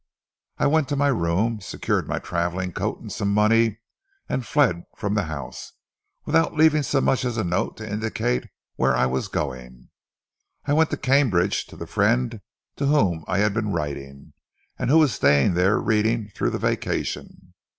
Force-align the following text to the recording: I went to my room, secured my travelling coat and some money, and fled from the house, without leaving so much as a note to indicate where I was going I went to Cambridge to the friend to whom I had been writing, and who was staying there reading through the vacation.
I 0.57 0.65
went 0.65 0.89
to 0.89 0.95
my 0.95 1.09
room, 1.09 1.59
secured 1.61 2.07
my 2.07 2.17
travelling 2.17 2.73
coat 2.73 2.99
and 3.01 3.11
some 3.11 3.31
money, 3.31 3.77
and 4.27 4.43
fled 4.43 4.85
from 4.97 5.13
the 5.13 5.25
house, 5.25 5.73
without 6.25 6.55
leaving 6.55 6.81
so 6.81 7.01
much 7.01 7.23
as 7.23 7.37
a 7.37 7.43
note 7.43 7.77
to 7.77 7.87
indicate 7.87 8.45
where 8.77 8.95
I 8.95 9.05
was 9.05 9.27
going 9.27 9.89
I 10.65 10.73
went 10.73 10.89
to 10.89 10.97
Cambridge 10.97 11.67
to 11.67 11.75
the 11.77 11.85
friend 11.85 12.41
to 12.77 12.87
whom 12.87 13.23
I 13.27 13.37
had 13.45 13.53
been 13.53 13.73
writing, 13.73 14.33
and 14.79 14.89
who 14.89 14.97
was 14.97 15.13
staying 15.13 15.53
there 15.53 15.77
reading 15.79 16.29
through 16.33 16.49
the 16.49 16.57
vacation. 16.57 17.53